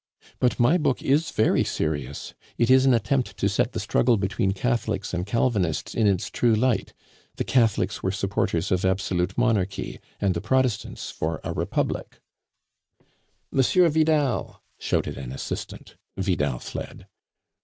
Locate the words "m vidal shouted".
13.55-15.19